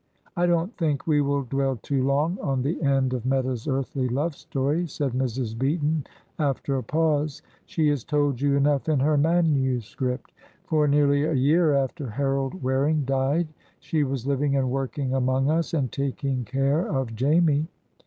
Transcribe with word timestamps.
"I 0.35 0.47
don't 0.47 0.75
think 0.77 1.05
we 1.05 1.21
will 1.21 1.43
dwell 1.43 1.75
too 1.75 2.03
long 2.03 2.39
on 2.41 2.63
the 2.63 2.81
end 2.81 3.13
of 3.13 3.23
Meta's 3.23 3.67
earthly 3.67 4.09
love 4.09 4.35
story," 4.35 4.87
said 4.87 5.11
Mrs. 5.11 5.55
Beaton, 5.55 6.07
after 6.39 6.75
a 6.75 6.81
pause; 6.81 7.43
"she 7.67 7.87
has 7.89 8.03
told 8.03 8.41
you 8.41 8.55
enough 8.57 8.89
in 8.89 8.99
her 8.99 9.15
manuscript. 9.15 10.33
For 10.63 10.87
nearly 10.87 11.21
a 11.25 11.33
year 11.33 11.75
after 11.75 12.09
Harold 12.09 12.63
Waring 12.63 13.05
died 13.05 13.47
she 13.79 14.03
was 14.03 14.25
living 14.25 14.55
and 14.55 14.71
working 14.71 15.13
among 15.13 15.51
us, 15.51 15.71
and 15.71 15.91
taking 15.91 16.45
care 16.45 16.83
of 16.87 17.15
Jamie. 17.15 17.67